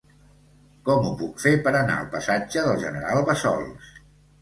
[0.89, 3.97] Com ho puc fer per anar al passatge del General Bassols?